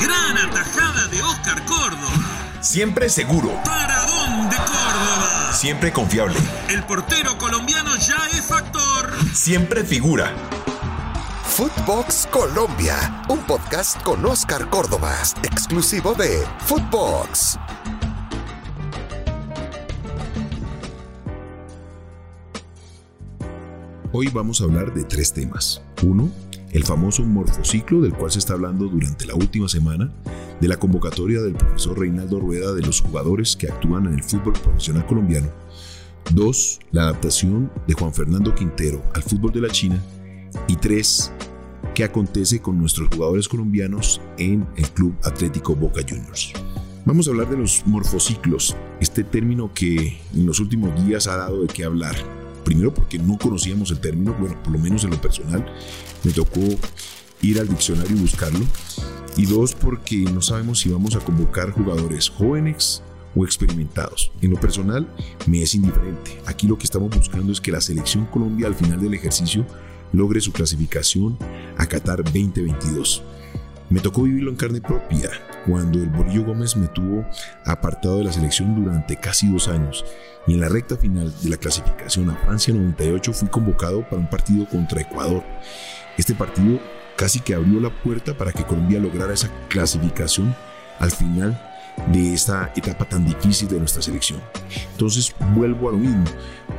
[0.00, 2.60] Gran atajada de Oscar Córdoba.
[2.60, 3.48] Siempre seguro.
[3.64, 5.52] Paradón de Córdoba.
[5.52, 6.34] Siempre confiable.
[6.68, 9.12] El portero colombiano ya es factor.
[9.32, 10.32] Siempre figura.
[11.44, 17.56] Footbox Colombia, un podcast con Oscar Córdoba, exclusivo de Footbox.
[24.10, 25.82] Hoy vamos a hablar de tres temas.
[26.02, 26.30] Uno,
[26.72, 30.12] el famoso morfociclo del cual se está hablando durante la última semana,
[30.60, 34.54] de la convocatoria del profesor Reinaldo Rueda de los jugadores que actúan en el fútbol
[34.54, 35.48] profesional colombiano.
[36.30, 40.02] Dos, la adaptación de Juan Fernando Quintero al fútbol de la China.
[40.66, 41.32] Y tres,
[41.94, 46.52] qué acontece con nuestros jugadores colombianos en el Club Atlético Boca Juniors.
[47.04, 51.62] Vamos a hablar de los morfociclos, este término que en los últimos días ha dado
[51.62, 52.14] de qué hablar.
[52.68, 55.64] Primero porque no conocíamos el término, bueno, por lo menos en lo personal,
[56.22, 56.60] me tocó
[57.40, 58.62] ir al diccionario y buscarlo.
[59.38, 63.02] Y dos, porque no sabemos si vamos a convocar jugadores jóvenes
[63.34, 64.32] o experimentados.
[64.42, 65.08] En lo personal,
[65.46, 66.42] me es indiferente.
[66.44, 69.64] Aquí lo que estamos buscando es que la selección Colombia al final del ejercicio
[70.12, 71.38] logre su clasificación
[71.78, 73.22] a Qatar 2022.
[73.88, 75.30] Me tocó vivirlo en carne propia
[75.68, 77.26] cuando el Bolillo Gómez me tuvo
[77.64, 80.04] apartado de la selección durante casi dos años
[80.46, 84.30] y en la recta final de la clasificación a Francia 98 fui convocado para un
[84.30, 85.44] partido contra Ecuador.
[86.16, 86.80] Este partido
[87.16, 90.56] casi que abrió la puerta para que Colombia lograra esa clasificación
[90.98, 91.67] al final
[92.12, 94.40] de esta etapa tan difícil de nuestra selección.
[94.92, 96.24] Entonces vuelvo a lo mismo.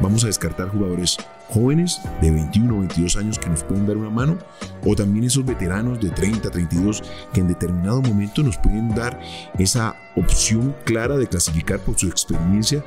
[0.02, 1.18] Vamos a descartar jugadores
[1.50, 4.38] jóvenes de 21 o 22 años que nos pueden dar una mano
[4.86, 7.04] o también esos veteranos de 30, 32
[7.34, 9.20] que en determinado momento nos pueden dar
[9.58, 12.84] esa opción clara de clasificar por su experiencia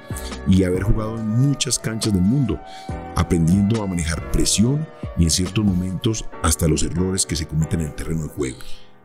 [0.46, 2.60] y haber jugado en muchas canchas del mundo,
[3.16, 4.86] aprendiendo a manejar presión
[5.18, 8.58] y en ciertos momentos hasta los errores que se cometen en el terreno de juego.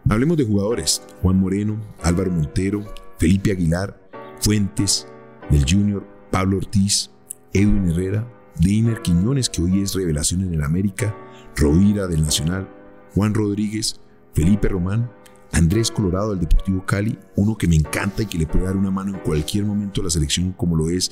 [0.09, 2.86] Hablemos de jugadores, Juan Moreno, Álvaro Montero,
[3.18, 4.00] Felipe Aguilar,
[4.40, 5.08] Fuentes,
[5.50, 7.09] del Junior, Pablo Ortiz,
[7.53, 8.28] Edwin Herrera,
[8.59, 11.16] Deiner Quiñones, que hoy es revelación en el América,
[11.56, 12.69] Rovira del Nacional,
[13.14, 14.00] Juan Rodríguez,
[14.34, 15.12] Felipe Román,
[15.53, 18.91] Andrés Colorado del Deportivo Cali, uno que me encanta y que le puede dar una
[18.91, 21.12] mano en cualquier momento a la selección como lo es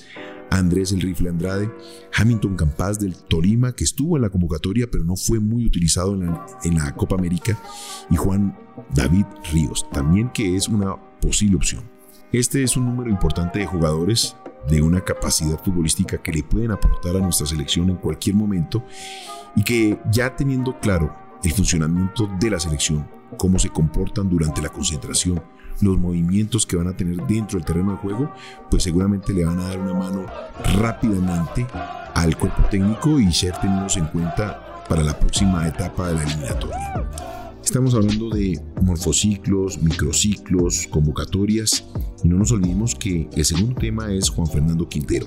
[0.52, 1.72] Andrés el Rifle Andrade,
[2.13, 6.28] Hamilton Campas del Tolima, que estuvo en la convocatoria pero no fue muy utilizado en
[6.28, 7.58] la, en la Copa América,
[8.09, 8.56] y Juan
[8.94, 11.94] David Ríos, también que es una posible opción.
[12.38, 14.35] Este es un número importante de jugadores
[14.68, 18.84] de una capacidad futbolística que le pueden aportar a nuestra selección en cualquier momento
[19.56, 23.07] y que ya teniendo claro el funcionamiento de la selección,
[23.38, 25.41] cómo se comportan durante la concentración,
[25.79, 28.34] los movimientos que van a tener dentro del terreno de juego,
[28.69, 30.25] pues seguramente le van a dar una mano
[30.78, 31.66] rápidamente
[32.16, 37.44] al cuerpo técnico y ser tenidos en cuenta para la próxima etapa de la eliminatoria.
[37.66, 41.84] Estamos hablando de morfociclos, microciclos, convocatorias
[42.24, 45.26] y no nos olvidemos que el segundo tema es Juan Fernando Quintero.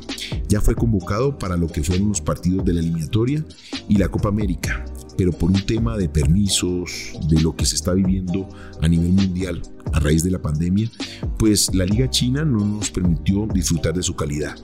[0.49, 3.45] Ya fue convocado para lo que fueron los partidos de la eliminatoria
[3.89, 4.85] y la Copa América,
[5.19, 8.49] pero por un tema de permisos, de lo que se está viviendo
[8.81, 9.61] a nivel mundial
[9.93, 10.91] a raíz de la pandemia,
[11.39, 14.55] pues la Liga China no nos permitió disfrutar de su calidad.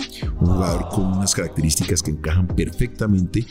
[0.40, 3.44] Un jugador con unas características que encajan perfectamente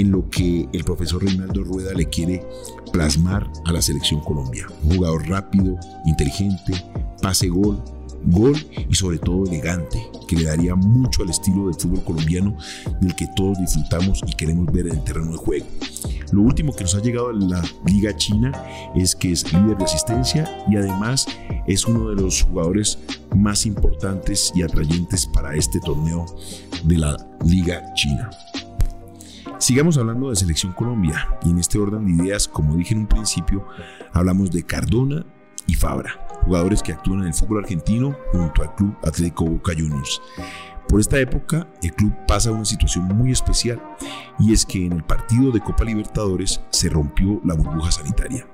[0.00, 2.46] en lo que el profesor Reinaldo Rueda le quiere
[2.92, 4.66] plasmar a la selección Colombia.
[4.82, 6.72] Un jugador rápido, inteligente,
[7.22, 7.82] pase gol,
[8.26, 8.54] gol
[8.88, 9.98] y sobre todo elegante,
[10.28, 12.56] que le daría mucho al estilo del fútbol colombiano
[13.00, 15.66] del que todos disfrutamos y queremos ver en el terreno de juego.
[16.32, 18.52] Lo último que nos ha llegado a la Liga China
[18.94, 21.26] es que es líder de asistencia y además
[21.66, 22.98] es uno de los jugadores
[23.34, 26.26] más importantes y atrayentes para este torneo
[26.84, 28.30] de la Liga China.
[29.58, 33.06] Sigamos hablando de Selección Colombia y en este orden de ideas, como dije en un
[33.06, 33.66] principio,
[34.12, 35.24] hablamos de Cardona
[35.66, 40.20] y Fabra, jugadores que actúan en el fútbol argentino junto al Club Atlético Boca Juniors.
[40.88, 43.82] Por esta época, el club pasa una situación muy especial
[44.38, 48.46] y es que en el partido de Copa Libertadores se rompió la burbuja sanitaria.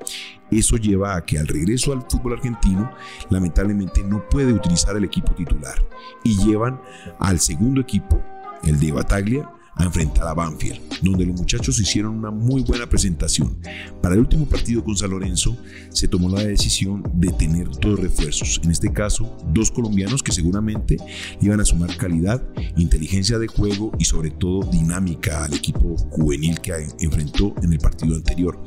[0.51, 2.91] Eso lleva a que al regreso al fútbol argentino,
[3.29, 5.75] lamentablemente no puede utilizar el equipo titular
[6.23, 6.81] y llevan
[7.19, 8.23] al segundo equipo,
[8.63, 13.59] el de Bataglia, a enfrentar a Banfield, donde los muchachos hicieron una muy buena presentación.
[14.01, 15.57] Para el último partido con San Lorenzo
[15.91, 20.97] se tomó la decisión de tener dos refuerzos, en este caso dos colombianos que seguramente
[21.41, 22.43] iban a sumar calidad,
[22.77, 28.17] inteligencia de juego y sobre todo dinámica al equipo juvenil que enfrentó en el partido
[28.17, 28.63] anterior.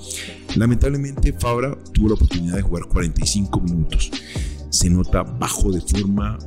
[0.56, 4.12] Lamentablemente Fabra tuvo la oportunidad de jugar 45 minutos
[4.76, 6.38] se nota bajo de forma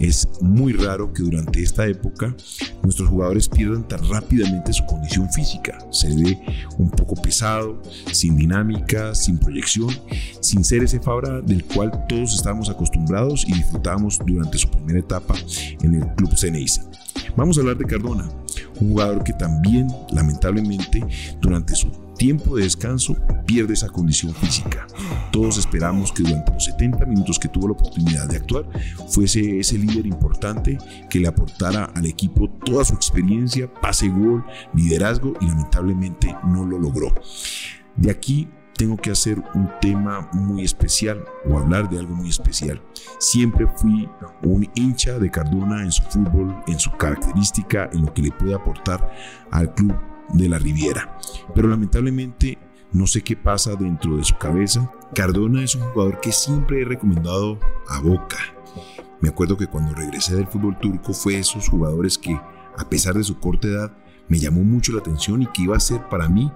[0.00, 2.34] Es muy raro que durante esta época
[2.82, 5.78] nuestros jugadores pierdan tan rápidamente su condición física.
[5.90, 6.38] Se ve
[6.78, 7.82] un poco pesado,
[8.12, 9.90] sin dinámica, sin proyección,
[10.40, 15.34] sin ser ese Fabra del cual todos estábamos acostumbrados y disfrutábamos durante su primera etapa
[15.82, 16.82] en el club Ceneiza.
[17.36, 18.28] Vamos a hablar de Cardona,
[18.80, 21.04] un jugador que también lamentablemente
[21.40, 23.16] durante su tiempo de descanso
[23.46, 24.86] pierde esa condición física.
[25.32, 28.66] Todos esperamos que durante los 70 minutos que tuvo la oportunidad de actuar
[29.08, 30.76] fuese ese líder importante
[31.08, 34.44] que le aportara al equipo toda su experiencia, pase gol,
[34.74, 37.14] liderazgo y lamentablemente no lo logró.
[37.96, 42.80] De aquí tengo que hacer un tema muy especial o hablar de algo muy especial.
[43.18, 44.08] Siempre fui
[44.42, 48.54] un hincha de Cardona en su fútbol, en su característica, en lo que le puede
[48.54, 49.10] aportar
[49.50, 49.96] al club
[50.34, 51.18] de la Riviera.
[51.54, 52.58] Pero lamentablemente
[52.92, 54.90] no sé qué pasa dentro de su cabeza.
[55.14, 57.58] Cardona es un jugador que siempre he recomendado
[57.88, 58.38] a Boca.
[59.20, 63.24] Me acuerdo que cuando regresé del fútbol turco fue esos jugadores que, a pesar de
[63.24, 63.92] su corta edad,
[64.28, 66.50] me llamó mucho la atención y que iba a ser para mí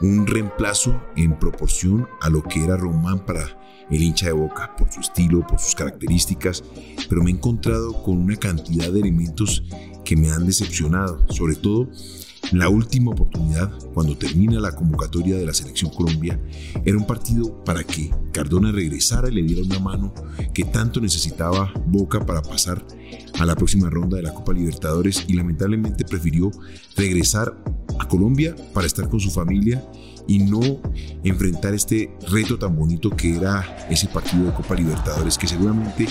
[0.00, 3.44] un reemplazo en proporción a lo que era Román para
[3.90, 6.64] el hincha de Boca, por su estilo, por sus características,
[7.08, 9.64] pero me he encontrado con una cantidad de elementos
[10.04, 11.88] que me han decepcionado, sobre todo
[12.52, 16.40] la última oportunidad, cuando termina la convocatoria de la Selección Colombia,
[16.84, 20.12] era un partido para que Cardona regresara y le diera una mano
[20.52, 22.84] que tanto necesitaba Boca para pasar
[23.38, 26.50] a la próxima ronda de la Copa Libertadores y lamentablemente prefirió
[26.96, 27.56] regresar
[27.98, 29.84] a Colombia para estar con su familia
[30.26, 30.60] y no
[31.24, 36.06] enfrentar este reto tan bonito que era ese partido de Copa Libertadores, que seguramente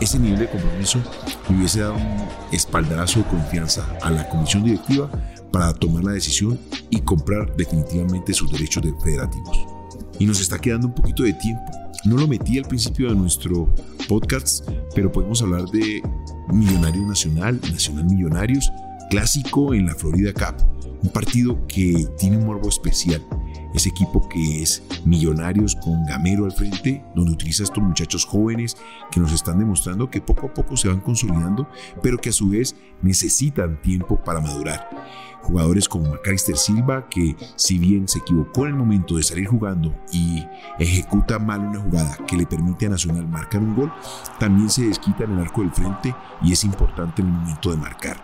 [0.00, 1.00] ese nivel de compromiso
[1.48, 5.10] le hubiese dado un espaldarazo de confianza a la comisión directiva
[5.52, 6.58] para tomar la decisión
[6.90, 9.58] y comprar definitivamente sus derechos de federativos.
[10.18, 11.64] Y nos está quedando un poquito de tiempo.
[12.04, 13.72] No lo metí al principio de nuestro
[14.08, 16.02] podcast, pero podemos hablar de
[16.52, 18.70] Millonario Nacional, Nacional Millonarios,
[19.10, 20.56] clásico en la Florida Cup.
[21.02, 23.24] Un partido que tiene un morbo especial
[23.74, 28.76] ese equipo que es Millonarios con Gamero al frente, donde utiliza estos muchachos jóvenes
[29.10, 31.68] que nos están demostrando que poco a poco se van consolidando,
[32.02, 34.88] pero que a su vez necesitan tiempo para madurar.
[35.42, 39.94] Jugadores como Macalister Silva, que si bien se equivocó en el momento de salir jugando
[40.12, 40.44] y
[40.78, 43.92] ejecuta mal una jugada que le permite a Nacional marcar un gol,
[44.38, 47.76] también se desquita en el arco del frente y es importante en el momento de
[47.76, 48.22] marcar.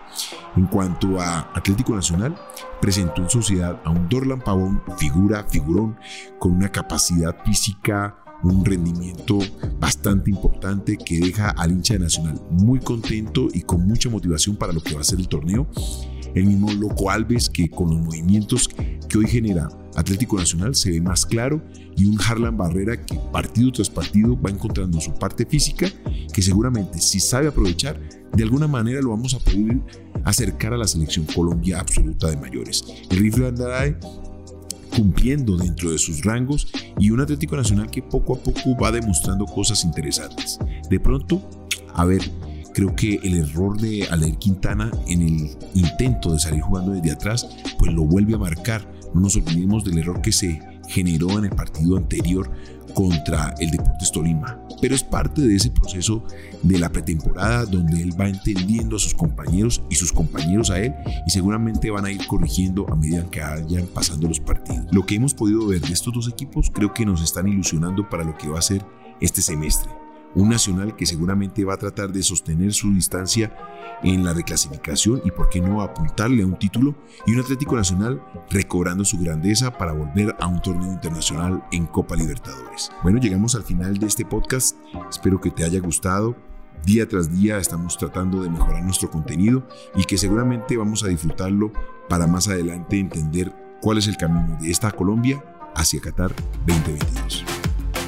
[0.55, 2.35] En cuanto a Atlético Nacional,
[2.79, 5.97] presentó en sociedad a un Dorlan Pavón, figura, figurón,
[6.39, 9.39] con una capacidad física un rendimiento
[9.79, 14.73] bastante importante que deja al hincha de Nacional muy contento y con mucha motivación para
[14.73, 15.67] lo que va a ser el torneo
[16.35, 18.69] el mismo Loco Alves que con los movimientos
[19.09, 21.63] que hoy genera Atlético Nacional se ve más claro
[21.95, 25.87] y un Harlan Barrera que partido tras partido va encontrando su parte física
[26.33, 27.99] que seguramente si sabe aprovechar
[28.33, 29.79] de alguna manera lo vamos a poder
[30.25, 32.83] acercar a la selección Colombia absoluta de mayores.
[33.09, 33.97] El rifle Andrade
[34.95, 36.67] cumpliendo dentro de sus rangos
[36.99, 40.59] y un Atlético Nacional que poco a poco va demostrando cosas interesantes.
[40.89, 41.41] De pronto,
[41.93, 42.21] a ver,
[42.73, 47.47] creo que el error de Aleir Quintana en el intento de salir jugando desde atrás,
[47.77, 48.85] pues lo vuelve a marcar.
[49.13, 52.51] No nos olvidemos del error que se generó en el partido anterior
[52.93, 54.59] contra el Deportes Tolima.
[54.81, 56.23] Pero es parte de ese proceso
[56.63, 60.93] de la pretemporada donde él va entendiendo a sus compañeros y sus compañeros a él
[61.25, 64.85] y seguramente van a ir corrigiendo a medida que vayan pasando los partidos.
[64.91, 68.23] Lo que hemos podido ver de estos dos equipos creo que nos están ilusionando para
[68.23, 68.85] lo que va a ser
[69.21, 70.04] este semestre
[70.35, 73.55] un Nacional que seguramente va a tratar de sostener su distancia
[74.03, 78.21] en la reclasificación y por qué no apuntarle a un título y un Atlético Nacional
[78.49, 82.91] recobrando su grandeza para volver a un torneo internacional en Copa Libertadores.
[83.03, 84.77] Bueno, llegamos al final de este podcast,
[85.09, 86.35] espero que te haya gustado.
[86.85, 89.65] Día tras día estamos tratando de mejorar nuestro contenido
[89.95, 91.71] y que seguramente vamos a disfrutarlo
[92.09, 93.51] para más adelante entender
[93.81, 95.43] cuál es el camino de esta Colombia
[95.75, 96.31] hacia Qatar
[96.67, 97.64] 2022.